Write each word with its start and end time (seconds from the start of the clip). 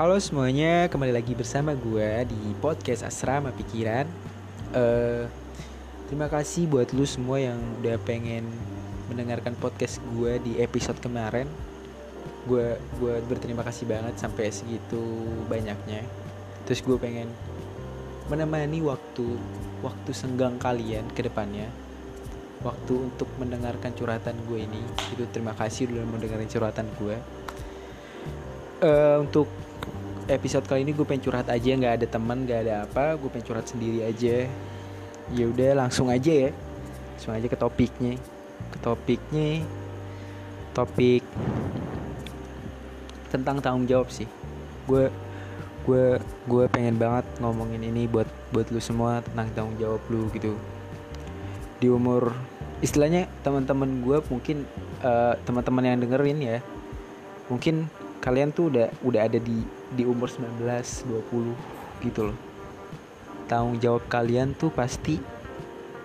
Halo 0.00 0.16
semuanya, 0.16 0.88
kembali 0.88 1.12
lagi 1.12 1.36
bersama 1.36 1.76
gue 1.76 2.24
di 2.24 2.56
podcast 2.64 3.04
Asrama 3.04 3.52
Pikiran. 3.52 4.08
Uh, 4.72 5.28
terima 6.08 6.24
kasih 6.24 6.64
buat 6.72 6.88
lu 6.96 7.04
semua 7.04 7.36
yang 7.36 7.60
udah 7.84 8.00
pengen 8.08 8.48
mendengarkan 9.12 9.52
podcast 9.60 10.00
gue 10.16 10.40
di 10.40 10.56
episode 10.56 10.96
kemarin. 11.04 11.44
Gue 12.48 12.80
gue 12.96 13.20
berterima 13.28 13.60
kasih 13.60 13.92
banget 13.92 14.16
sampai 14.16 14.48
segitu 14.48 15.04
banyaknya. 15.52 16.00
Terus 16.64 16.80
gue 16.80 16.96
pengen 16.96 17.28
menemani 18.32 18.80
waktu 18.80 19.36
waktu 19.84 20.16
senggang 20.16 20.56
kalian 20.56 21.12
ke 21.12 21.28
depannya. 21.28 21.68
Waktu 22.64 23.04
untuk 23.04 23.28
mendengarkan 23.36 23.92
curhatan 23.92 24.48
gue 24.48 24.64
ini. 24.64 24.80
Itu 25.12 25.28
terima 25.28 25.52
kasih 25.52 25.92
udah 25.92 26.08
mendengarkan 26.08 26.48
curhatan 26.48 26.88
gue. 26.96 27.20
Uh, 28.80 29.20
untuk 29.20 29.44
episode 30.30 30.64
kali 30.70 30.86
ini 30.86 30.94
gue 30.94 31.02
pengen 31.02 31.26
curhat 31.26 31.50
aja 31.50 31.70
nggak 31.74 31.94
ada 32.00 32.06
teman 32.06 32.46
nggak 32.46 32.60
ada 32.66 32.74
apa 32.86 33.18
gue 33.18 33.28
pengen 33.28 33.46
curhat 33.50 33.66
sendiri 33.66 34.06
aja. 34.06 34.46
Ya 35.34 35.44
udah 35.50 35.86
langsung 35.86 36.06
aja 36.06 36.48
ya. 36.48 36.50
Langsung 37.18 37.34
aja 37.34 37.46
ke 37.50 37.58
topiknya. 37.58 38.14
Ke 38.70 38.78
topiknya 38.78 39.66
topik 40.70 41.26
tentang 43.34 43.58
tanggung 43.58 43.90
jawab 43.90 44.08
sih. 44.14 44.30
Gue 44.86 45.10
gue 45.82 46.22
gue 46.46 46.64
pengen 46.70 46.94
banget 46.94 47.26
ngomongin 47.42 47.82
ini 47.82 48.06
buat 48.06 48.30
buat 48.54 48.70
lu 48.70 48.78
semua 48.78 49.26
tentang 49.26 49.50
tanggung 49.52 49.76
jawab 49.82 50.02
lu 50.06 50.30
gitu. 50.30 50.54
Di 51.82 51.90
umur 51.90 52.30
istilahnya 52.80 53.26
teman-teman 53.42 54.00
gue 54.00 54.18
mungkin 54.30 54.64
uh, 55.04 55.36
teman-teman 55.44 55.84
yang 55.84 55.98
dengerin 56.00 56.38
ya 56.40 56.58
mungkin 57.52 57.90
kalian 58.20 58.52
tuh 58.52 58.68
udah 58.68 58.88
udah 59.00 59.20
ada 59.26 59.40
di 59.40 59.64
di 59.96 60.04
umur 60.04 60.28
19 60.28 60.60
20 60.60 62.04
gitu 62.04 62.20
loh. 62.30 62.38
Tanggung 63.48 63.80
jawab 63.80 64.06
kalian 64.06 64.54
tuh 64.54 64.70
pasti 64.70 65.18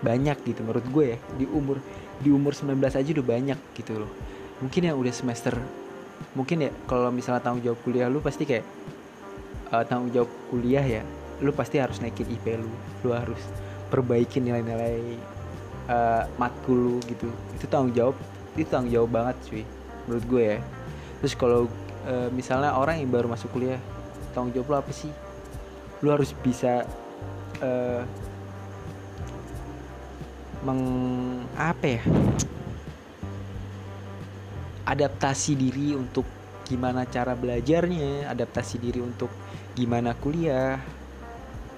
banyak 0.01 0.39
gitu 0.47 0.63
menurut 0.63 0.87
gue 0.89 1.05
ya. 1.15 1.17
Di 1.35 1.45
umur 1.45 1.77
di 2.23 2.31
umur 2.31 2.55
19 2.55 2.79
aja 2.79 3.09
udah 3.11 3.27
banyak 3.27 3.59
gitu 3.75 3.93
loh. 3.99 4.11
Mungkin 4.63 4.87
yang 4.87 4.97
udah 4.97 5.13
semester 5.13 5.55
mungkin 6.31 6.63
ya 6.63 6.71
kalau 6.87 7.11
misalnya 7.11 7.43
tanggung 7.43 7.59
jawab 7.59 7.79
kuliah 7.83 8.07
lu 8.07 8.23
pasti 8.23 8.47
kayak 8.47 8.63
uh, 9.75 9.83
tanggung 9.83 10.15
jawab 10.15 10.31
kuliah 10.47 10.83
ya 10.83 11.03
lu 11.43 11.51
pasti 11.51 11.83
harus 11.83 11.99
naikin 11.99 12.31
IP 12.31 12.55
lu. 12.55 12.71
Lu 13.03 13.11
harus 13.11 13.39
perbaikin 13.91 14.47
nilai-nilai 14.47 15.19
uh, 15.91 16.23
matkul 16.39 16.79
lu 16.79 16.95
gitu. 17.11 17.27
Itu 17.59 17.67
tanggung 17.67 17.91
jawab 17.91 18.15
itu 18.55 18.71
tanggung 18.71 18.95
jawab 18.95 19.09
banget 19.11 19.35
cuy 19.51 19.63
menurut 20.07 20.25
gue 20.31 20.43
ya. 20.55 20.59
Terus 21.19 21.33
kalau 21.35 21.67
e, 22.05 22.13
misalnya 22.31 22.77
orang 22.77 23.01
yang 23.01 23.09
baru 23.11 23.27
masuk 23.27 23.51
kuliah 23.51 23.81
tanggung 24.31 24.53
jawab 24.53 24.69
lo 24.69 24.75
apa 24.79 24.91
sih? 24.93 25.11
Lo 26.05 26.13
harus 26.13 26.31
bisa 26.37 26.85
e, 27.59 27.69
meng 30.63 30.81
apa 31.57 31.85
ya? 31.99 32.01
Adaptasi 34.85 35.57
diri 35.57 35.97
untuk 35.97 36.23
gimana 36.65 37.05
cara 37.05 37.33
belajarnya 37.37 38.29
adaptasi 38.29 38.77
diri 38.77 39.01
untuk 39.01 39.33
gimana 39.73 40.13
kuliah. 40.13 40.77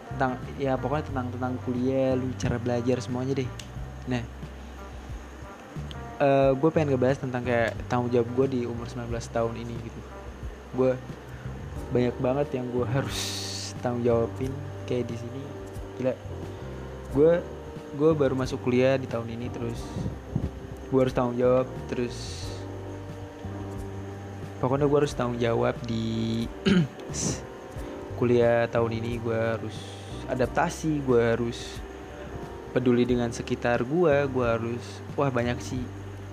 Tentang 0.08 0.40
ya 0.60 0.76
pokoknya 0.80 1.12
tentang 1.12 1.28
tentang 1.32 1.54
kuliah 1.64 2.16
lu 2.16 2.32
cara 2.36 2.60
belajar 2.60 3.00
semuanya 3.00 3.44
deh. 3.44 3.50
Nah 4.08 4.24
uh, 6.22 6.52
gue 6.54 6.70
pengen 6.74 6.94
ngebahas 6.94 7.22
tentang 7.22 7.44
kayak 7.46 7.78
tanggung 7.88 8.12
jawab 8.12 8.30
gue 8.34 8.48
di 8.60 8.62
umur 8.66 8.90
19 8.90 9.12
tahun 9.30 9.54
ini 9.58 9.76
gitu 9.82 10.17
gue 10.76 10.92
banyak 11.92 12.16
banget 12.20 12.48
yang 12.60 12.68
gue 12.72 12.84
harus 12.84 13.20
tanggung 13.80 14.04
jawabin 14.04 14.52
kayak 14.90 15.08
di 15.08 15.16
sini. 15.16 15.42
Gila. 16.00 16.14
Gue 17.16 17.32
gue 17.96 18.12
baru 18.12 18.36
masuk 18.36 18.60
kuliah 18.68 19.00
di 19.00 19.08
tahun 19.08 19.32
ini 19.32 19.48
terus 19.48 19.80
gue 20.92 21.00
harus 21.00 21.16
tanggung 21.16 21.40
jawab 21.40 21.68
terus 21.88 22.48
pokoknya 24.60 24.86
gue 24.88 24.98
harus 25.00 25.14
tanggung 25.16 25.40
jawab 25.40 25.76
di 25.88 26.46
kuliah 28.20 28.68
tahun 28.68 28.92
ini. 29.00 29.12
Gue 29.24 29.38
harus 29.38 29.78
adaptasi 30.28 31.00
gue 31.08 31.22
harus 31.24 31.80
peduli 32.76 33.08
dengan 33.08 33.32
sekitar 33.32 33.88
gue 33.88 34.28
gue 34.28 34.46
harus 34.46 34.84
wah 35.16 35.32
banyak 35.32 35.58
sih. 35.64 35.84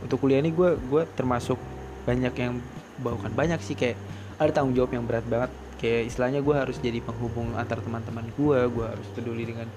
Untuk 0.03 0.21
kuliah 0.21 0.43
ini 0.43 0.51
gue 0.51 0.77
gue 0.77 1.03
termasuk 1.15 1.57
banyak 2.05 2.35
yang 2.37 2.61
bukan 3.01 3.33
banyak 3.33 3.59
sih 3.65 3.75
kayak 3.75 3.97
ada 4.39 4.51
tanggung 4.51 4.75
jawab 4.75 4.93
yang 4.95 5.05
berat 5.07 5.27
banget. 5.27 5.51
Kayak 5.79 6.03
istilahnya 6.11 6.41
gue 6.41 6.55
harus 6.55 6.77
jadi 6.81 6.99
penghubung 7.05 7.53
antar 7.61 7.83
teman-teman 7.83 8.25
gue 8.39 8.59
gue 8.73 8.87
harus 8.89 9.09
peduli 9.13 9.45
dengan 9.45 9.69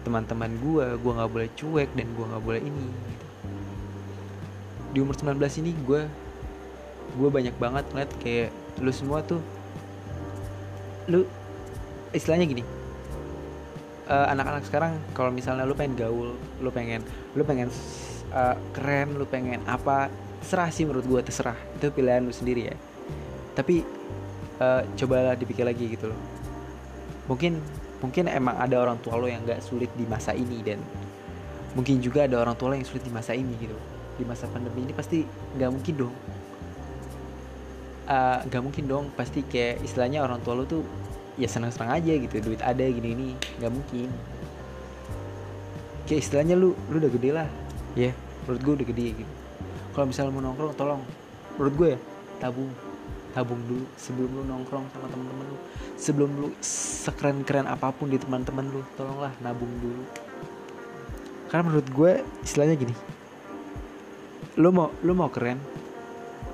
teman-teman 0.00 0.50
gue 0.60 0.86
gue 0.96 1.12
nggak 1.12 1.30
boleh 1.30 1.48
cuek 1.56 1.90
dan 1.92 2.06
gue 2.16 2.24
nggak 2.24 2.44
boleh 2.44 2.60
ini 2.64 2.86
gitu. 2.88 3.26
di 4.90 4.98
umur 5.04 5.14
19 5.14 5.60
ini 5.60 5.70
gue 5.84 6.02
gue 7.20 7.28
banyak 7.28 7.54
banget 7.60 7.84
ngeliat 7.92 8.10
kayak 8.22 8.48
lu 8.80 8.92
semua 8.94 9.20
tuh 9.20 9.42
lu 11.10 11.26
istilahnya 12.16 12.48
gini 12.48 12.62
uh, 14.08 14.26
anak-anak 14.32 14.64
sekarang 14.64 14.92
kalau 15.12 15.28
misalnya 15.28 15.68
lu 15.68 15.76
pengen 15.76 15.94
gaul 16.00 16.34
lu 16.62 16.70
pengen 16.72 17.04
lu 17.36 17.44
pengen 17.44 17.68
uh, 18.32 18.56
keren 18.72 19.20
lu 19.20 19.28
pengen 19.28 19.60
apa 19.68 20.08
serah 20.40 20.72
sih 20.72 20.88
menurut 20.88 21.04
gue 21.04 21.20
terserah. 21.20 21.58
Itu 21.76 21.92
pilihan 21.92 22.24
lu 22.24 22.32
sendiri 22.32 22.72
ya 22.72 22.76
tapi 23.54 23.82
uh, 24.60 24.82
cobalah 24.94 25.34
dipikir 25.34 25.64
lagi 25.66 25.90
gitu 25.90 26.12
loh. 26.12 26.20
Mungkin 27.26 27.58
mungkin 28.00 28.26
emang 28.32 28.56
ada 28.56 28.80
orang 28.80 28.98
tua 29.04 29.20
lo 29.20 29.28
yang 29.28 29.44
gak 29.44 29.60
sulit 29.60 29.92
di 29.94 30.08
masa 30.08 30.32
ini 30.32 30.64
dan 30.64 30.80
mungkin 31.76 32.00
juga 32.00 32.26
ada 32.26 32.40
orang 32.40 32.56
tua 32.56 32.72
lo 32.72 32.74
yang 32.76 32.86
sulit 32.86 33.02
di 33.02 33.12
masa 33.12 33.34
ini 33.34 33.54
gitu. 33.58 33.76
Di 34.20 34.24
masa 34.26 34.46
pandemi 34.50 34.84
ini 34.84 34.92
pasti 34.92 35.24
nggak 35.56 35.70
mungkin 35.72 35.94
dong. 35.96 36.14
Uh, 38.10 38.38
nggak 38.46 38.60
uh, 38.60 38.64
mungkin 38.64 38.84
dong. 38.86 39.04
Pasti 39.16 39.40
kayak 39.46 39.80
istilahnya 39.80 40.20
orang 40.20 40.42
tua 40.44 40.58
lo 40.58 40.64
tuh 40.68 40.84
ya 41.40 41.48
senang-senang 41.48 41.96
aja 41.96 42.12
gitu. 42.20 42.34
Duit 42.42 42.60
ada 42.60 42.84
gini 42.84 43.16
ini 43.16 43.28
nggak 43.58 43.72
mungkin. 43.72 44.08
Kayak 46.04 46.20
istilahnya 46.26 46.54
lu 46.58 46.76
lu 46.90 47.00
udah 47.00 47.12
gede 47.16 47.30
lah. 47.32 47.48
Ya 47.98 48.10
yeah, 48.10 48.14
menurut 48.44 48.60
gue 48.60 48.72
udah 48.82 48.86
gede 48.92 49.06
gitu. 49.24 49.32
Kalau 49.94 50.06
misalnya 50.06 50.30
mau 50.34 50.42
nongkrong 50.42 50.76
tolong. 50.78 51.02
Menurut 51.58 51.74
gue 51.76 51.88
ya 51.96 51.98
tabung 52.40 52.72
tabung 53.30 53.62
dulu 53.66 53.86
sebelum 53.94 54.30
lu 54.30 54.42
nongkrong 54.46 54.86
sama 54.92 55.06
temen-temen 55.10 55.46
lu. 55.46 55.58
Sebelum 55.96 56.30
lu 56.40 56.48
sekeren-keren 57.04 57.66
apa 57.70 57.94
pun 57.94 58.10
di 58.10 58.18
teman-teman 58.18 58.66
lu 58.70 58.80
tolonglah 58.98 59.32
nabung 59.40 59.70
dulu. 59.80 60.04
Karena 61.50 61.66
menurut 61.66 61.88
gue 61.90 62.12
istilahnya 62.42 62.76
gini. 62.78 62.94
Lu 64.58 64.74
mau 64.74 64.90
lu 65.02 65.14
mau 65.14 65.30
keren 65.30 65.58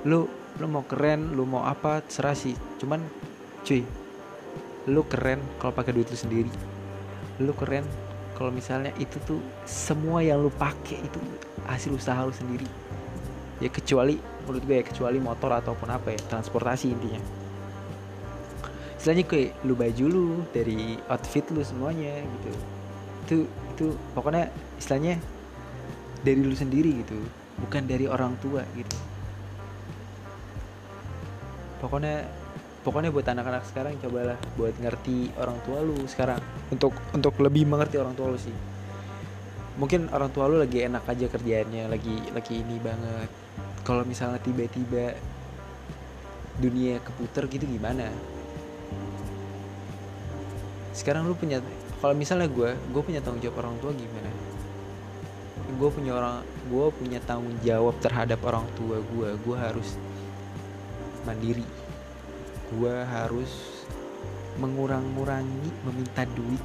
lu 0.05 0.29
lu 0.57 0.65
mau 0.69 0.85
keren 0.85 1.33
lu 1.35 1.43
mau 1.43 1.65
apa 1.65 2.05
serah 2.07 2.37
sih. 2.37 2.53
Cuman 2.79 3.01
cuy 3.65 3.81
lu 4.87 5.03
keren 5.09 5.43
kalau 5.59 5.73
pakai 5.75 5.91
duit 5.91 6.07
lu 6.07 6.17
sendiri. 6.17 6.51
Lu 7.41 7.51
keren 7.57 7.83
kalau 8.37 8.53
misalnya 8.53 8.93
itu 9.01 9.17
tuh 9.25 9.41
semua 9.65 10.21
yang 10.21 10.39
lu 10.41 10.53
pakai 10.53 11.01
itu 11.01 11.19
hasil 11.65 11.97
usaha 11.97 12.21
lu 12.23 12.33
sendiri. 12.33 12.69
Ya 13.57 13.73
kecuali 13.73 14.36
menurut 14.47 14.63
gue 14.63 14.79
ya 14.79 14.85
kecuali 14.87 15.19
motor 15.19 15.51
ataupun 15.51 15.91
apa 15.91 16.15
ya 16.15 16.19
transportasi 16.31 16.87
intinya. 16.95 17.19
Istilahnya 18.95 19.27
kayak 19.27 19.51
lu 19.67 19.75
baju 19.75 20.05
lu 20.07 20.27
dari 20.55 20.95
outfit 21.11 21.43
lu 21.51 21.61
semuanya 21.61 22.23
gitu. 22.23 22.51
Itu 23.27 23.37
itu 23.75 23.85
pokoknya 24.15 24.47
istilahnya 24.79 25.19
dari 26.23 26.39
lu 26.41 26.55
sendiri 26.55 27.03
gitu 27.03 27.19
bukan 27.59 27.83
dari 27.83 28.07
orang 28.07 28.39
tua 28.39 28.63
gitu. 28.73 28.97
Pokoknya 31.83 32.25
pokoknya 32.81 33.11
buat 33.11 33.27
anak-anak 33.27 33.63
sekarang 33.67 33.99
cobalah 33.99 34.39
buat 34.55 34.73
ngerti 34.79 35.35
orang 35.37 35.59
tua 35.67 35.83
lu 35.83 35.99
sekarang. 36.07 36.39
Untuk 36.71 36.95
untuk 37.11 37.35
lebih 37.43 37.67
mengerti 37.67 37.99
orang 37.99 38.15
tua 38.15 38.31
lu 38.31 38.39
sih. 38.39 38.55
Mungkin 39.77 40.09
orang 40.09 40.33
tua 40.33 40.49
lu 40.49 40.57
lagi 40.57 40.81
enak 40.87 41.05
aja 41.05 41.29
kerjaannya 41.29 41.85
lagi 41.85 42.15
lagi 42.33 42.65
ini 42.65 42.81
banget 42.81 43.29
kalau 43.87 44.03
misalnya 44.03 44.43
tiba-tiba 44.43 45.15
dunia 46.59 46.99
keputer 46.99 47.47
gitu 47.47 47.63
gimana? 47.63 48.11
Sekarang 50.91 51.23
lu 51.23 51.39
punya 51.39 51.63
kalau 52.03 52.11
misalnya 52.11 52.51
gue 52.51 52.75
gue 52.75 53.01
punya 53.01 53.23
tanggung 53.23 53.39
jawab 53.39 53.63
orang 53.63 53.79
tua 53.79 53.95
gimana? 53.95 54.31
Gue 55.79 55.87
punya 55.87 56.19
orang 56.19 56.43
gue 56.67 56.85
punya 56.99 57.23
tanggung 57.23 57.55
jawab 57.63 57.95
terhadap 58.03 58.43
orang 58.43 58.67
tua 58.75 58.99
gue 58.99 59.29
gue 59.39 59.55
harus 59.55 59.95
mandiri. 61.23 61.63
Gue 62.75 62.91
harus 62.91 63.87
mengurang-ngurangi 64.59 65.71
meminta 65.87 66.27
duit. 66.35 66.63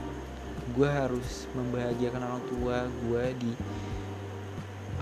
Gue 0.75 0.91
harus 0.91 1.47
membahagiakan 1.55 2.23
orang 2.27 2.43
tua 2.51 2.91
gue 3.07 3.25
di 3.39 3.53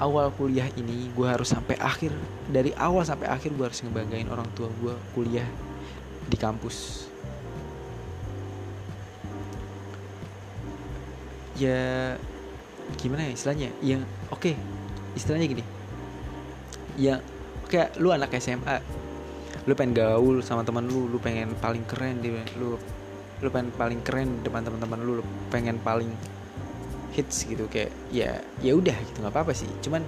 awal 0.00 0.32
kuliah 0.32 0.66
ini 0.80 1.12
gue 1.12 1.28
harus 1.28 1.52
sampai 1.52 1.76
akhir 1.76 2.10
dari 2.48 2.72
awal 2.80 3.04
sampai 3.04 3.28
akhir 3.28 3.52
gue 3.52 3.64
harus 3.68 3.84
ngebanggain 3.84 4.26
orang 4.32 4.48
tua 4.56 4.72
gue 4.80 4.96
kuliah 5.12 5.44
di 6.26 6.36
kampus. 6.40 7.06
Ya 11.60 12.16
gimana 12.96 13.28
ya 13.28 13.32
istilahnya? 13.36 13.68
Yang 13.84 14.02
oke 14.32 14.40
okay, 14.40 14.54
istilahnya 15.12 15.46
gini. 15.52 15.64
Ya 16.96 17.20
kayak 17.68 18.00
lu 18.00 18.10
anak 18.10 18.32
SMA 18.40 18.80
lu 19.68 19.76
pengen 19.76 19.92
gaul 19.92 20.40
sama 20.40 20.64
teman 20.64 20.88
lu 20.88 21.04
lu 21.06 21.20
pengen 21.20 21.52
paling 21.60 21.84
keren 21.84 22.24
di 22.24 22.32
lu 22.56 22.80
lu 23.44 23.48
pengen 23.52 23.68
paling 23.76 24.00
keren 24.00 24.40
di 24.40 24.48
depan 24.48 24.64
teman-teman 24.64 24.98
lu 25.04 25.20
lu 25.20 25.24
pengen 25.52 25.76
paling 25.84 26.08
hits 27.20 27.44
gitu 27.44 27.68
kayak 27.68 27.92
ya 28.08 28.40
ya 28.64 28.72
udah 28.72 28.96
gitu 28.96 29.20
nggak 29.20 29.34
apa-apa 29.36 29.52
sih. 29.52 29.68
Cuman 29.84 30.00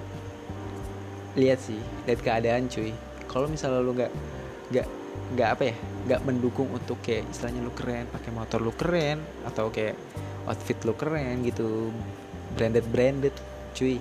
lihat 1.37 1.61
sih 1.61 1.77
lihat 2.09 2.25
keadaan 2.25 2.73
cuy. 2.73 2.97
Kalau 3.29 3.47
misalnya 3.53 3.85
lu 3.85 3.93
nggak 3.93 4.13
nggak 4.73 4.87
nggak 5.37 5.49
apa 5.49 5.63
ya 5.69 5.77
nggak 6.09 6.21
mendukung 6.25 6.69
untuk 6.73 6.97
kayak 7.05 7.29
istilahnya 7.29 7.61
lu 7.61 7.73
keren 7.77 8.09
pakai 8.09 8.31
motor 8.33 8.59
lu 8.65 8.73
keren 8.73 9.21
atau 9.45 9.69
kayak 9.69 9.97
outfit 10.49 10.77
lu 10.89 10.97
keren 10.97 11.45
gitu 11.45 11.93
branded 12.57 12.89
branded 12.89 13.37
cuy. 13.77 14.01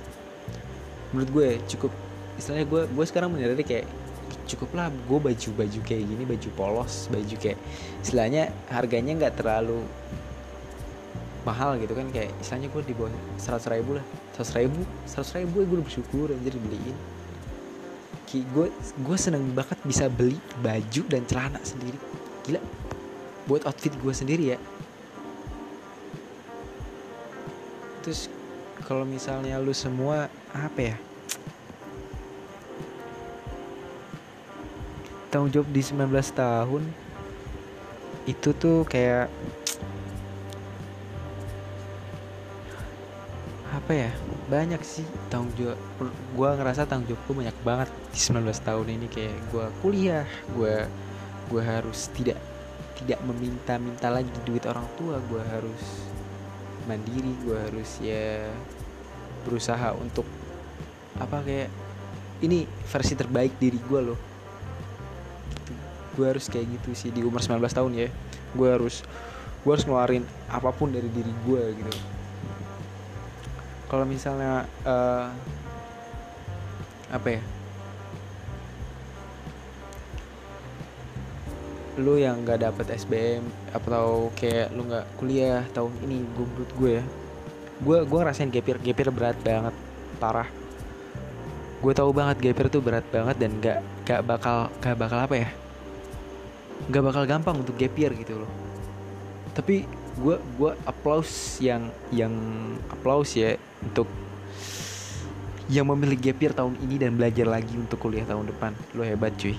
Menurut 1.11 1.29
gue 1.35 1.49
cukup 1.75 1.91
istilahnya 2.39 2.65
gue 2.67 2.81
gue 2.87 3.05
sekarang 3.05 3.35
menyadari 3.35 3.67
kayak 3.67 3.85
cukup 4.47 4.71
lah 4.75 4.87
gue 4.91 5.19
baju 5.19 5.49
baju 5.55 5.79
kayak 5.83 6.03
gini 6.07 6.23
baju 6.27 6.49
polos 6.55 7.07
baju 7.11 7.35
kayak 7.39 7.59
istilahnya 8.03 8.51
harganya 8.67 9.15
nggak 9.15 9.35
terlalu 9.39 9.83
mahal 11.41 11.77
gitu 11.81 11.97
kan 11.97 12.05
kayak 12.13 12.29
istilahnya 12.37 12.69
gue 12.69 12.81
di 12.85 12.93
bawah 12.93 13.09
seratus 13.41 13.67
ribu 13.73 13.97
lah. 13.97 14.05
seratus 14.37 14.53
ribu? 14.53 14.79
seratus 15.09 15.31
ribu 15.37 15.65
gue 15.65 15.75
udah 15.81 15.85
bersyukur 15.85 16.27
anjir 16.29 16.53
beliin 16.57 16.97
Ki, 18.31 18.47
gue 18.47 18.71
gue 18.79 19.17
seneng 19.19 19.43
banget 19.51 19.75
bisa 19.83 20.07
beli 20.07 20.39
baju 20.63 21.03
dan 21.11 21.27
celana 21.27 21.59
sendiri. 21.67 21.99
Gila. 22.47 22.63
Buat 23.43 23.67
outfit 23.67 23.91
gue 23.91 24.13
sendiri 24.15 24.55
ya. 24.55 24.57
Terus 28.07 28.31
kalau 28.87 29.03
misalnya 29.03 29.59
lu 29.59 29.75
semua 29.75 30.31
apa 30.55 30.79
ya? 30.79 30.95
Tanggung 35.27 35.51
jawab 35.51 35.67
di 35.67 35.83
19 35.83 36.07
tahun 36.31 36.83
itu 38.31 38.55
tuh 38.55 38.87
kayak 38.87 39.27
apa 43.91 44.07
ya? 44.07 44.11
Banyak 44.47 44.79
sih 44.87 45.03
tanggung 45.27 45.51
jawab. 45.59 45.75
Gue 46.31 46.47
ngerasa 46.47 46.87
tanggung 46.87 47.11
jawab 47.11 47.27
gue 47.27 47.35
banyak 47.43 47.57
banget 47.67 47.89
di 48.15 48.19
19 48.23 48.47
tahun 48.63 48.87
ini. 48.87 49.07
Kayak 49.11 49.35
gue 49.51 49.65
kuliah 49.83 50.23
gue 50.55 50.87
gue 51.51 51.59
harus 51.59 52.07
tidak 52.15 52.39
tidak 53.03 53.19
meminta-minta 53.27 54.07
lagi 54.07 54.31
duit 54.47 54.63
orang 54.63 54.87
tua. 54.95 55.19
Gue 55.27 55.43
harus 55.43 56.07
mandiri 56.87 57.35
gue 57.43 57.57
harus 57.59 57.99
ya 57.99 58.47
berusaha 59.43 59.91
untuk 59.99 60.23
apa 61.19 61.43
kayak 61.43 61.67
ini 62.47 62.63
versi 62.87 63.19
terbaik 63.19 63.59
diri 63.59 63.75
gue 63.75 63.99
loh. 63.99 64.19
Gue 66.15 66.31
harus 66.31 66.47
kayak 66.47 66.79
gitu 66.79 66.95
sih 66.95 67.11
di 67.11 67.27
umur 67.27 67.43
19 67.43 67.59
tahun 67.59 67.91
ya. 67.91 68.07
Gue 68.55 68.71
harus 68.71 69.03
gue 69.67 69.71
harus 69.75 69.83
ngeluarin 69.83 70.23
apa 70.47 70.71
pun 70.71 70.95
dari 70.95 71.11
diri 71.11 71.35
gue 71.43 71.75
gitu 71.75 72.20
kalau 73.91 74.07
misalnya 74.07 74.63
uh, 74.87 75.27
apa 77.11 77.27
ya? 77.27 77.41
Lu 81.99 82.15
yang 82.15 82.47
nggak 82.47 82.63
dapet 82.63 82.87
SBM 82.95 83.43
atau 83.75 84.31
kayak 84.39 84.71
lu 84.71 84.87
nggak 84.87 85.19
kuliah 85.19 85.67
tahun 85.75 85.91
ini 86.07 86.23
gue 86.23 86.45
menurut 86.47 86.71
gue 86.79 86.91
ya 87.03 87.05
gue 87.81 87.97
gue 88.05 88.17
ngerasain 88.21 88.53
gapir 88.53 88.77
gapir 88.77 89.09
berat 89.09 89.35
banget 89.41 89.75
parah. 90.21 90.45
Gue 91.81 91.97
tahu 91.97 92.13
banget 92.13 92.37
gapir 92.37 92.69
tuh 92.69 92.77
berat 92.77 93.03
banget 93.09 93.35
dan 93.41 93.51
gak 93.57 93.81
gak 94.05 94.21
bakal 94.21 94.69
gak 94.79 94.95
bakal 95.01 95.17
apa 95.17 95.35
ya? 95.35 95.49
Gak 96.93 97.03
bakal 97.03 97.25
gampang 97.25 97.65
untuk 97.65 97.73
gapir 97.75 98.13
gitu 98.13 98.45
loh. 98.45 98.51
Tapi 99.57 99.83
gue 100.21 100.37
gue 100.61 100.71
applause 100.85 101.57
yang 101.57 101.89
yang 102.13 102.31
applause 102.93 103.33
ya 103.33 103.57
untuk 103.83 104.07
yang 105.71 105.87
memilih 105.87 106.19
gap 106.19 106.37
year 106.41 106.53
tahun 106.53 106.75
ini 106.83 106.95
dan 106.99 107.15
belajar 107.15 107.47
lagi 107.47 107.73
untuk 107.77 107.97
kuliah 107.97 108.27
tahun 108.27 108.49
depan. 108.49 108.71
Lo 108.93 109.03
hebat 109.05 109.33
cuy. 109.39 109.55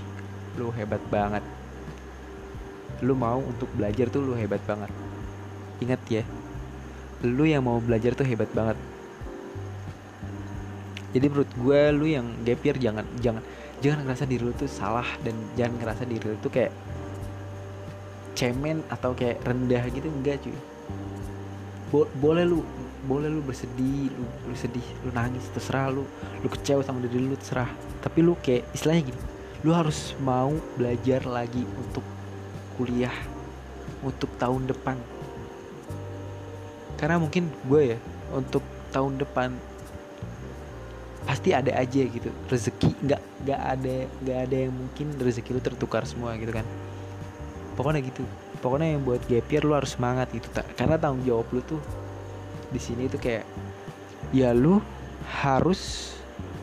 Lo 0.56 0.70
hebat 0.72 1.00
banget. 1.08 1.44
Lo 3.02 3.18
mau 3.18 3.40
untuk 3.40 3.66
belajar 3.74 4.06
tuh 4.12 4.22
lo 4.22 4.36
hebat 4.36 4.60
banget. 4.68 4.90
Ingat 5.82 6.00
ya 6.06 6.22
lo 7.22 7.46
yang 7.46 7.62
mau 7.62 7.78
belajar 7.78 8.18
tuh 8.18 8.26
hebat 8.26 8.50
banget. 8.50 8.74
Jadi 11.14 11.26
menurut 11.30 11.50
gue 11.54 11.80
lu 11.94 12.06
yang 12.10 12.26
gap 12.42 12.60
year 12.66 12.76
jangan 12.82 13.06
jangan 13.22 13.42
jangan 13.78 13.98
ngerasa 14.02 14.24
diri 14.26 14.42
lu 14.42 14.54
tuh 14.58 14.66
salah 14.66 15.06
dan 15.22 15.34
jangan 15.54 15.78
ngerasa 15.78 16.02
diri 16.08 16.24
lu 16.26 16.36
tuh 16.42 16.50
kayak 16.50 16.72
cemen 18.34 18.82
atau 18.90 19.14
kayak 19.14 19.38
rendah 19.46 19.82
gitu. 19.92 20.08
Enggak 20.10 20.42
cuy. 20.42 20.56
Bo 21.94 22.10
boleh 22.18 22.42
lu 22.42 22.66
boleh 23.02 23.26
lu 23.26 23.42
bersedih 23.42 24.10
lu, 24.10 24.26
lu 24.46 24.54
sedih 24.54 24.86
lu 25.02 25.10
nangis 25.10 25.46
terserah 25.50 25.90
lu. 25.90 26.06
Lu 26.42 26.48
kecewa 26.48 26.82
sama 26.86 27.02
diri 27.02 27.22
lu 27.22 27.34
terserah. 27.34 27.70
Tapi 28.02 28.18
lu 28.22 28.38
kayak 28.38 28.66
istilahnya 28.74 29.10
gini 29.10 29.22
lu 29.62 29.70
harus 29.70 30.18
mau 30.18 30.50
belajar 30.74 31.22
lagi 31.22 31.62
untuk 31.78 32.02
kuliah 32.74 33.14
untuk 34.02 34.26
tahun 34.38 34.66
depan. 34.66 34.98
Karena 36.98 37.22
mungkin 37.22 37.46
gue 37.70 37.94
ya 37.94 37.98
untuk 38.34 38.62
tahun 38.90 39.22
depan 39.22 39.54
pasti 41.22 41.54
ada 41.54 41.70
aja 41.78 42.02
gitu 42.02 42.30
rezeki. 42.50 42.90
Nggak 43.06 43.22
nggak 43.46 43.60
ada 43.62 43.96
nggak 44.26 44.38
ada 44.50 44.56
yang 44.66 44.74
mungkin 44.74 45.06
rezeki 45.14 45.50
lu 45.54 45.62
tertukar 45.62 46.02
semua 46.10 46.34
gitu 46.34 46.50
kan. 46.50 46.66
Pokoknya 47.78 48.02
gitu. 48.02 48.26
Pokoknya 48.58 48.98
yang 48.98 49.06
buat 49.06 49.22
gap 49.30 49.46
year 49.46 49.62
lu 49.62 49.78
harus 49.78 49.94
semangat 49.94 50.26
gitu 50.34 50.46
karena 50.74 50.98
tanggung 50.98 51.22
jawab 51.22 51.46
lu 51.54 51.62
tuh 51.66 51.78
di 52.72 52.80
sini 52.80 53.06
tuh 53.06 53.20
kayak 53.20 53.44
ya 54.32 54.56
lu 54.56 54.80
harus 55.44 56.12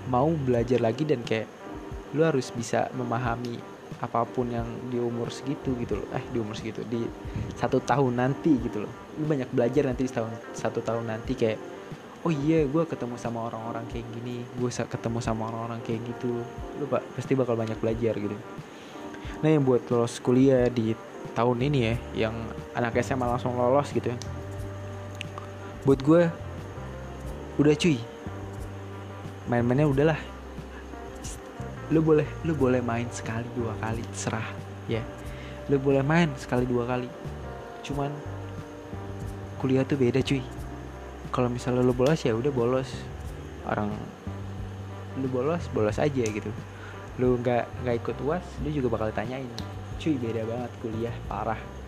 mau 0.10 0.34
belajar 0.34 0.82
lagi 0.82 1.06
dan 1.06 1.22
kayak 1.22 1.46
lu 2.18 2.26
harus 2.26 2.50
bisa 2.50 2.90
memahami 2.98 3.62
apa 4.02 4.26
pun 4.26 4.50
yang 4.50 4.66
di 4.90 4.98
umur 4.98 5.30
segitu 5.30 5.78
gitu 5.78 6.02
loh. 6.02 6.08
Eh 6.16 6.24
di 6.34 6.42
umur 6.42 6.58
segitu 6.58 6.82
di 6.88 7.06
satu 7.54 7.78
tahun 7.84 8.18
nanti 8.18 8.58
gitu 8.58 8.84
loh. 8.88 8.92
Lu 9.22 9.30
banyak 9.30 9.54
belajar 9.54 9.86
nanti 9.86 10.10
di 10.10 10.12
tahun 10.12 10.34
satu 10.56 10.82
tahun 10.82 11.06
nanti 11.14 11.38
kayak 11.38 11.60
oh 12.26 12.34
iya 12.34 12.66
gue 12.66 12.84
ketemu 12.84 13.16
sama 13.16 13.48
orang-orang 13.48 13.88
kayak 13.88 14.08
gini 14.12 14.44
gue 14.60 14.70
ketemu 14.72 15.20
sama 15.22 15.54
orang-orang 15.54 15.80
kayak 15.86 16.02
gitu. 16.10 16.42
Lu 16.82 16.86
pak 16.90 17.06
pasti 17.14 17.38
bakal 17.38 17.54
banyak 17.54 17.78
belajar 17.78 18.18
gitu. 18.18 18.36
Nah 19.46 19.50
yang 19.52 19.64
buat 19.68 19.86
lolos 19.92 20.18
kuliah 20.24 20.72
di 20.72 20.96
tahun 21.36 21.60
ini 21.62 21.80
ya 21.80 21.96
yang 22.28 22.36
anak 22.74 22.98
SMA 23.04 23.28
langsung 23.28 23.54
lolos 23.54 23.92
gitu 23.92 24.10
ya 24.10 24.18
buat 25.88 26.00
gue 26.04 26.28
udah 27.60 27.76
cuy. 27.76 28.00
Main-mainnya 29.48 29.88
udahlah. 29.88 30.20
Lu 31.90 32.04
boleh 32.04 32.28
lu 32.46 32.54
boleh 32.54 32.84
main 32.84 33.08
sekali 33.10 33.48
dua 33.56 33.74
kali 33.80 34.04
serah. 34.12 34.46
Ya. 34.92 35.02
Lu 35.72 35.80
boleh 35.80 36.04
main 36.04 36.28
sekali 36.36 36.68
dua 36.68 36.84
kali. 36.84 37.08
Cuman 37.84 38.12
kuliah 39.64 39.88
tuh 39.88 39.96
beda 39.96 40.20
cuy. 40.20 40.44
Kalau 41.32 41.48
misalnya 41.48 41.82
lu 41.82 41.96
bolos 41.96 42.20
ya 42.22 42.36
udah 42.36 42.52
bolos. 42.52 42.90
Orang 43.64 43.96
lu 45.16 45.28
bolos 45.32 45.64
bolos 45.72 45.96
aja 45.96 46.24
gitu. 46.28 46.52
Lu 47.18 47.40
nggak 47.40 47.88
nggak 47.88 47.96
ikut 48.04 48.18
uas 48.28 48.44
lu 48.64 48.70
juga 48.76 49.00
bakal 49.00 49.10
tanyain. 49.16 49.48
Cuy 50.00 50.16
beda 50.20 50.44
banget 50.44 50.72
kuliah 50.84 51.16
parah 51.28 51.79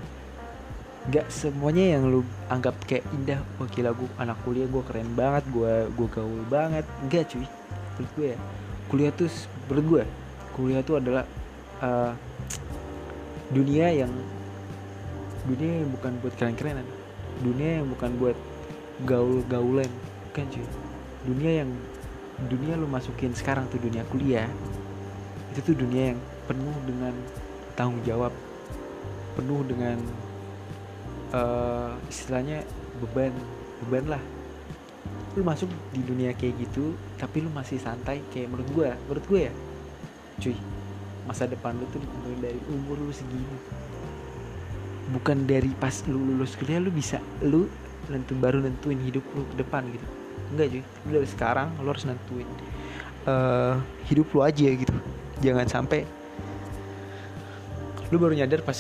gak 1.10 1.34
semuanya 1.34 1.98
yang 1.98 2.14
lu 2.14 2.22
anggap 2.46 2.78
kayak 2.86 3.02
indah 3.10 3.42
wah 3.58 3.66
gila 3.66 3.90
anak 4.22 4.38
kuliah 4.46 4.70
gue 4.70 4.84
keren 4.86 5.10
banget 5.18 5.42
gue 5.50 5.90
gue 5.98 6.08
gaul 6.14 6.42
banget. 6.46 6.86
Enggak 7.02 7.34
cuy. 7.34 7.46
Menurut 7.98 8.12
gue 8.14 8.28
ya 8.36 8.40
kuliah 8.92 9.12
tuh 9.16 9.30
menurut 9.72 9.86
gue 9.88 10.04
kuliah 10.54 10.82
tuh 10.86 10.96
adalah 11.02 11.26
uh, 11.82 12.14
dunia 13.50 13.88
yang 14.06 14.12
dunia 15.50 15.82
yang 15.82 15.90
bukan 15.90 16.12
buat 16.22 16.34
keren-kerenan. 16.38 16.86
Dunia 17.42 17.82
yang 17.82 17.88
bukan 17.90 18.12
buat 18.22 18.38
gaul-gaulan. 19.10 19.90
Kan 20.38 20.46
cuy? 20.54 20.68
Dunia 21.26 21.66
yang 21.66 21.70
dunia 22.50 22.78
lu 22.78 22.86
masukin 22.90 23.34
sekarang 23.34 23.70
tuh 23.70 23.78
dunia 23.78 24.02
kuliah 24.10 24.50
itu 25.52 25.60
tuh 25.62 25.76
dunia 25.78 26.16
yang 26.16 26.20
penuh 26.48 26.74
dengan 26.88 27.14
tanggung 27.76 28.02
jawab 28.08 28.32
penuh 29.36 29.62
dengan 29.68 30.00
uh, 31.36 31.96
istilahnya 32.08 32.64
beban 33.04 33.34
beban 33.84 34.18
lah. 34.18 34.24
Lu 35.36 35.48
masuk 35.48 35.72
di 35.96 36.04
dunia 36.04 36.36
kayak 36.36 36.60
gitu 36.60 36.96
tapi 37.16 37.40
lu 37.40 37.50
masih 37.52 37.80
santai 37.80 38.20
kayak 38.36 38.52
menurut 38.52 38.70
gue 38.72 38.90
menurut 39.08 39.26
gue 39.28 39.42
ya. 39.48 39.54
Cuy 40.42 40.58
masa 41.28 41.46
depan 41.46 41.78
lu 41.78 41.86
tuh 41.94 42.02
dari 42.40 42.60
umur 42.72 43.00
lu 43.00 43.14
segini. 43.14 43.58
Bukan 45.12 45.44
dari 45.48 45.72
pas 45.76 46.04
lu 46.08 46.20
lulus 46.20 46.56
kuliah 46.56 46.80
lu 46.80 46.92
bisa 46.92 47.20
lu 47.44 47.68
nentu 48.12 48.36
baru 48.36 48.60
nentuin 48.60 49.00
hidup 49.00 49.24
lu 49.36 49.48
ke 49.56 49.56
depan 49.60 49.88
gitu. 49.92 50.08
Enggak 50.52 50.68
cuy. 50.68 50.84
Lu 50.84 51.10
dari 51.16 51.30
sekarang 51.30 51.68
lu 51.80 51.88
harus 51.90 52.06
nentuin 52.08 52.48
uh, 53.28 53.80
hidup 54.08 54.28
lu 54.36 54.40
aja 54.44 54.68
gitu. 54.68 54.96
Jangan 55.42 55.68
sampai 55.68 56.04
lu 58.12 58.20
baru 58.20 58.36
nyadar 58.36 58.60
pas 58.60 58.76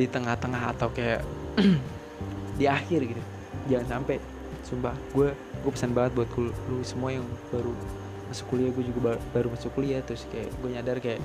di 0.00 0.08
tengah-tengah 0.08 0.62
atau 0.72 0.88
kayak 0.88 1.20
di 2.60 2.64
akhir 2.64 3.00
gitu. 3.04 3.22
Jangan 3.68 4.00
sampai 4.00 4.16
sumpah 4.64 4.96
gue 5.12 5.28
gue 5.36 5.70
pesan 5.72 5.92
banget 5.92 6.16
buat 6.16 6.28
lu 6.40 6.80
semua 6.80 7.12
yang 7.12 7.26
baru 7.52 7.72
masuk 8.32 8.46
kuliah 8.54 8.70
gue 8.70 8.84
juga 8.86 9.18
baru 9.34 9.50
masuk 9.52 9.74
kuliah 9.74 10.00
terus 10.06 10.24
kayak 10.30 10.48
gue 10.62 10.68
nyadar 10.70 10.96
kayak 11.02 11.18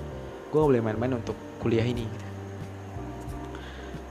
gue 0.49 0.57
gak 0.57 0.69
boleh 0.71 0.81
main-main 0.83 1.19
untuk 1.19 1.37
kuliah 1.61 1.85
ini 1.85 2.03
gitu. 2.03 2.27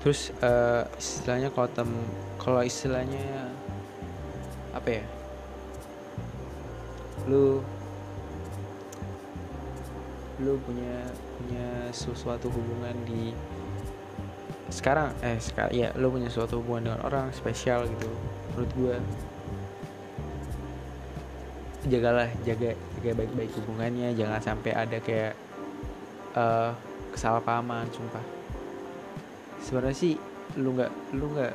Terus 0.04 0.20
uh, 0.44 0.84
istilahnya 1.00 1.48
kalau 1.48 1.68
tem 1.72 1.90
kalau 2.36 2.60
istilahnya 2.60 3.48
apa 4.76 5.00
ya? 5.00 5.04
Lu 7.24 7.64
lu 10.44 10.58
punya 10.66 11.08
punya 11.40 11.88
sesuatu 11.94 12.52
hubungan 12.52 12.92
di 13.08 13.32
sekarang 14.72 15.12
eh 15.20 15.36
sekarang 15.40 15.72
ya 15.76 15.88
lu 15.96 16.08
punya 16.08 16.32
suatu 16.32 16.60
hubungan 16.60 16.92
dengan 16.92 17.00
orang 17.04 17.26
spesial 17.36 17.84
gitu 17.84 18.08
menurut 18.54 18.70
gue 18.76 18.96
jagalah 21.84 22.28
jaga 22.48 22.72
jaga 22.96 23.10
baik-baik 23.12 23.52
hubungannya 23.60 24.16
jangan 24.16 24.40
sampai 24.40 24.72
ada 24.72 24.98
kayak 25.04 25.36
uh, 26.32 26.72
kesalahpahaman 27.12 27.86
sumpah. 27.92 28.24
Sebenarnya 29.60 29.96
sih 29.96 30.14
lu 30.60 30.76
nggak 30.76 30.92
lu 31.16 31.30
nggak 31.32 31.52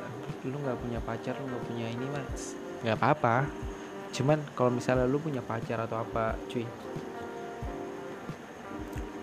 lu 0.48 0.56
nggak 0.56 0.78
punya 0.80 0.98
pacar 1.02 1.34
lu 1.38 1.46
nggak 1.50 1.64
punya 1.66 1.86
ini 1.90 2.06
mas. 2.10 2.54
Nggak 2.86 2.96
apa-apa. 2.96 3.36
Cuman 4.10 4.38
kalau 4.54 4.70
misalnya 4.74 5.06
lu 5.06 5.18
punya 5.18 5.42
pacar 5.44 5.82
atau 5.82 6.02
apa 6.02 6.34
cuy 6.50 6.66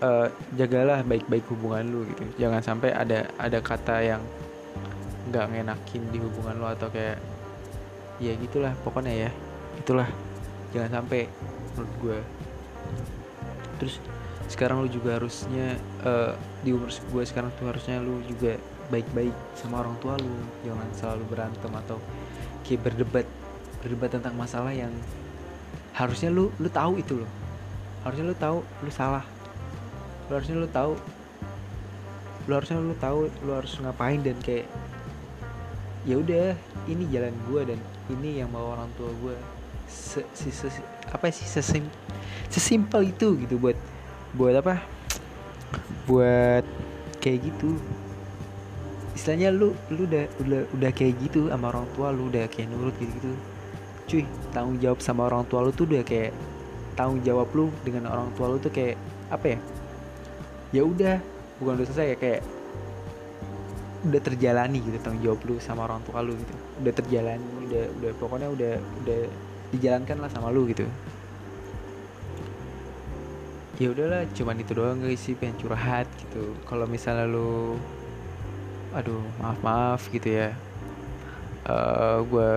uh, 0.02 0.28
jagalah 0.54 1.02
baik-baik 1.04 1.44
hubungan 1.50 1.84
lu 1.88 2.00
gitu. 2.12 2.22
Jangan 2.46 2.62
sampai 2.62 2.90
ada 2.94 3.28
ada 3.38 3.58
kata 3.58 3.96
yang 4.02 4.22
nggak 5.28 5.44
ngenakin 5.52 6.02
di 6.08 6.18
hubungan 6.18 6.56
lu 6.56 6.66
atau 6.66 6.88
kayak 6.88 7.20
ya 8.18 8.34
gitulah 8.34 8.74
pokoknya 8.82 9.28
ya 9.28 9.30
itulah 9.78 10.08
jangan 10.74 10.98
sampai 10.98 11.30
menurut 11.76 11.92
gue 12.02 12.18
terus 13.78 14.02
sekarang 14.48 14.82
lu 14.82 14.88
juga 14.90 15.20
harusnya 15.20 15.76
uh, 16.02 16.34
di 16.64 16.72
umur 16.72 16.88
gue 16.88 17.22
sekarang 17.28 17.52
tuh 17.60 17.68
harusnya 17.68 18.00
lu 18.00 18.18
juga 18.26 18.56
baik-baik 18.88 19.36
sama 19.52 19.84
orang 19.84 19.96
tua 20.00 20.16
lu. 20.16 20.32
Jangan 20.64 20.88
selalu 20.96 21.24
berantem 21.28 21.72
atau 21.72 22.00
kayak 22.64 22.80
berdebat 22.88 23.26
berdebat 23.84 24.10
tentang 24.16 24.34
masalah 24.34 24.72
yang 24.72 24.90
harusnya 25.94 26.32
lu 26.32 26.48
lu 26.56 26.68
tahu 26.72 26.98
itu 26.98 27.20
loh. 27.20 27.30
Harusnya 28.02 28.24
lu 28.32 28.36
tahu 28.36 28.58
lu 28.64 28.90
salah 28.90 29.24
lu 30.28 30.32
harusnya 30.36 30.56
lu 30.60 30.68
tahu. 30.68 30.94
Lu 32.48 32.52
harusnya 32.56 32.80
lu 32.80 32.96
tahu 32.96 33.28
lu 33.44 33.50
harus 33.52 33.76
ngapain 33.80 34.20
dan 34.24 34.36
kayak 34.40 34.68
ya 36.08 36.16
udah 36.16 36.56
ini 36.88 37.04
jalan 37.12 37.34
gue 37.50 37.74
dan 37.74 37.78
ini 38.08 38.40
yang 38.40 38.48
mau 38.48 38.72
orang 38.72 38.88
tua 38.96 39.12
gue 39.20 39.36
se, 39.84 40.24
se, 40.32 40.48
se, 40.48 40.68
apa 41.12 41.28
sih 41.28 41.44
sesim 41.44 41.84
sesimpel 42.48 43.12
itu 43.12 43.36
gitu 43.44 43.60
buat 43.60 43.76
buat 44.32 44.54
apa? 44.60 44.80
Buat 46.08 46.64
kayak 47.20 47.52
gitu. 47.52 47.76
Istilahnya 49.12 49.52
lu 49.52 49.76
lu 49.92 50.08
udah 50.08 50.24
udah 50.40 50.62
udah 50.72 50.90
kayak 50.96 51.20
gitu 51.20 51.52
sama 51.52 51.74
orang 51.74 51.84
tua 51.92 52.14
lu 52.14 52.32
udah 52.32 52.48
kayak 52.48 52.72
nurut 52.72 52.96
gitu 52.96 53.12
gitu 53.20 53.32
cuy 54.08 54.24
tanggung 54.56 54.80
jawab 54.80 54.98
sama 55.04 55.28
orang 55.28 55.44
tua 55.46 55.68
lu 55.68 55.70
tuh 55.70 55.84
udah 55.84 56.00
kayak 56.00 56.32
tanggung 56.96 57.20
jawab 57.20 57.46
lu 57.52 57.68
dengan 57.84 58.08
orang 58.08 58.32
tua 58.34 58.48
lu 58.48 58.56
tuh 58.56 58.72
kayak 58.72 58.96
apa 59.28 59.54
ya 59.54 59.58
ya 60.72 60.84
udah 60.84 61.16
bukan 61.58 61.80
udah 61.80 61.86
selesai 61.88 62.08
ya 62.12 62.16
kayak 62.16 62.42
udah 64.06 64.20
terjalani 64.22 64.78
gitu 64.78 64.96
tanggung 65.02 65.22
jawab 65.26 65.40
lu 65.48 65.54
sama 65.58 65.90
orang 65.90 66.00
tua 66.06 66.22
lu 66.22 66.36
gitu. 66.38 66.54
Udah 66.84 66.92
terjalani 66.94 67.48
udah 67.66 67.84
udah 67.98 68.10
pokoknya 68.20 68.48
udah 68.52 68.74
udah 69.04 69.20
dijalankan 69.74 70.16
lah 70.22 70.30
sama 70.30 70.54
lu 70.54 70.70
gitu. 70.70 70.86
Ya 73.78 73.94
udahlah 73.94 74.26
cuman 74.34 74.58
itu 74.58 74.72
doang 74.74 74.98
guys 75.02 75.22
sih 75.22 75.34
pengen 75.38 75.58
curhat 75.58 76.06
gitu. 76.18 76.54
Kalau 76.66 76.86
misalnya 76.86 77.26
lu 77.26 77.78
aduh 78.94 79.22
maaf 79.42 79.58
maaf 79.62 80.02
gitu 80.10 80.30
ya. 80.30 80.54
Uh, 81.68 81.74
eh, 81.74 82.18
gue 82.26 82.52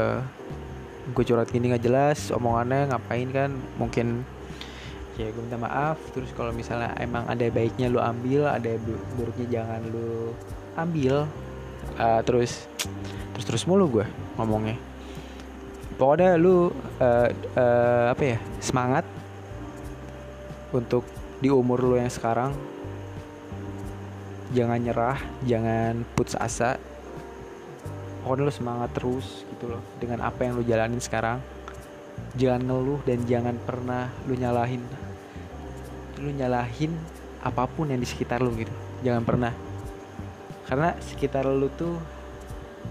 gue 1.11 1.23
curhat 1.25 1.49
gini 1.49 1.73
nggak 1.73 1.83
jelas 1.83 2.29
omongannya 2.29 2.93
ngapain 2.93 3.29
kan? 3.33 3.51
Mungkin 3.81 4.25
ya 5.21 5.29
gue 5.29 5.43
minta 5.45 5.61
maaf. 5.61 6.01
Terus 6.11 6.33
kalau 6.33 6.49
misalnya 6.49 6.97
emang 6.97 7.29
ada 7.29 7.45
baiknya 7.53 7.87
lu 7.87 8.01
ambil 8.01 8.49
ada 8.49 8.73
buruknya 9.13 9.61
jangan 9.61 9.81
lu 9.93 10.33
ambil. 10.73 11.29
Uh, 11.97 12.21
terus 12.23 12.65
terus 13.35 13.45
terus 13.45 13.63
mulu 13.69 14.01
gue 14.01 14.05
ngomongnya. 14.37 14.77
Pokoknya 16.01 16.33
lu 16.41 16.73
uh, 16.97 17.29
uh, 17.57 18.05
apa 18.09 18.23
ya 18.35 18.37
semangat 18.57 19.05
untuk 20.73 21.05
di 21.37 21.53
umur 21.53 21.77
lu 21.81 21.95
yang 22.01 22.09
sekarang. 22.09 22.57
Jangan 24.51 24.79
nyerah 24.81 25.19
jangan 25.45 26.01
putus 26.17 26.33
asa. 26.35 26.81
Pokoknya 28.21 28.49
lu 28.49 28.53
semangat 28.53 28.89
terus 28.93 29.45
gitu 29.49 29.73
loh 29.73 29.81
dengan 29.97 30.25
apa 30.25 30.45
yang 30.45 30.57
lu 30.57 30.63
jalanin 30.65 31.01
sekarang. 31.01 31.41
Jangan 32.37 32.63
ngeluh 32.63 33.01
dan 33.03 33.19
jangan 33.27 33.55
pernah 33.59 34.07
lu 34.29 34.37
nyalahin 34.39 34.79
lu 36.21 36.31
nyalahin 36.31 36.93
apa 37.41 37.65
pun 37.65 37.89
yang 37.89 37.97
di 37.97 38.05
sekitar 38.05 38.39
lu 38.39 38.53
gitu. 38.53 38.71
Jangan 39.01 39.25
pernah. 39.25 39.53
Karena 40.69 40.93
sekitar 41.01 41.43
lu 41.49 41.67
tuh 41.73 41.97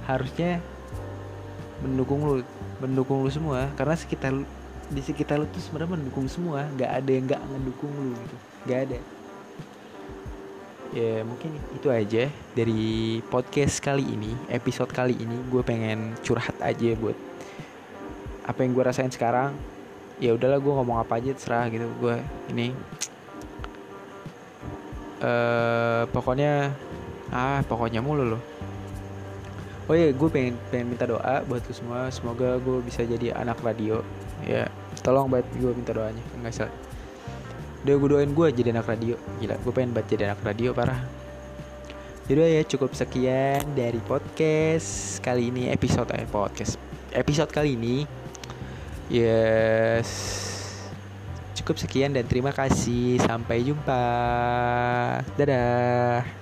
harusnya 0.05 0.59
mendukung 1.81 2.27
lu 2.27 2.43
mendukung 2.83 3.23
lu 3.23 3.31
semua. 3.31 3.71
Karena 3.79 3.95
sekitar 3.95 4.35
di 4.91 5.01
sekitar 5.01 5.39
lu 5.39 5.47
tuh 5.49 5.63
sebenarnya 5.63 5.97
mendukung 5.97 6.27
semua. 6.27 6.67
Nggak 6.75 6.91
ada 6.91 7.11
yang 7.11 7.25
nggak 7.31 7.43
ngedukung 7.47 7.93
lu 7.95 8.13
gitu. 8.19 8.37
Nggak 8.67 8.81
ada. 8.91 8.99
Ya 10.91 11.23
mungkin 11.23 11.55
itu 11.79 11.87
aja 11.87 12.27
dari 12.59 13.23
podcast 13.31 13.79
kali 13.79 14.03
ini 14.03 14.35
episode 14.51 14.91
kali 14.91 15.15
ini. 15.15 15.39
Gue 15.47 15.63
pengen 15.63 16.19
curhat 16.27 16.59
aja 16.59 16.99
buat 16.99 17.15
apa 18.43 18.67
yang 18.67 18.75
gue 18.75 18.83
rasain 18.83 19.15
sekarang. 19.15 19.55
Ya 20.19 20.35
udahlah 20.35 20.59
gue 20.59 20.73
ngomong 20.75 20.99
apa 20.99 21.23
aja 21.23 21.31
terserah 21.31 21.71
gitu. 21.71 21.87
Gue 22.03 22.19
ini 22.51 22.75
uh, 25.21 26.03
pokoknya 26.11 26.75
ah 27.31 27.63
pokoknya 27.65 28.03
mulu 28.03 28.37
loh. 28.37 28.43
Oh 29.91 29.95
iya 29.99 30.15
gue 30.15 30.29
pengen 30.31 30.55
pengen 30.71 30.95
minta 30.95 31.07
doa 31.07 31.43
buat 31.47 31.63
lu 31.67 31.75
semua. 31.75 32.11
Semoga 32.15 32.59
gue 32.59 32.79
bisa 32.85 33.03
jadi 33.07 33.35
anak 33.35 33.63
radio. 33.63 34.03
Ya. 34.45 34.71
Tolong 35.03 35.31
buat 35.31 35.47
gue 35.57 35.73
minta 35.73 35.95
doanya. 35.95 36.23
Enggak 36.37 36.55
salah 36.65 36.75
udah 37.81 37.97
gue 37.97 38.09
doain 38.13 38.33
gue 38.33 38.47
jadi 38.53 38.69
anak 38.77 38.93
radio. 38.93 39.17
Gila 39.41 39.57
gue 39.57 39.73
pengen 39.73 39.91
banget 39.97 40.17
jadi 40.17 40.23
anak 40.33 40.41
radio 40.45 40.71
parah. 40.77 41.01
Jadi 42.29 42.41
ya 42.61 42.63
cukup 42.63 42.95
sekian 42.95 43.65
dari 43.75 43.99
podcast 44.05 45.19
kali 45.25 45.51
ini 45.51 45.73
episode 45.73 46.13
eh 46.15 46.29
podcast. 46.29 46.77
Episode 47.11 47.51
kali 47.51 47.75
ini. 47.75 48.05
Yes 49.11 50.50
cukup 51.61 51.77
sekian 51.77 52.17
dan 52.17 52.25
terima 52.25 52.51
kasih. 52.51 53.21
Sampai 53.23 53.63
jumpa. 53.63 54.03
Dadah 55.37 56.40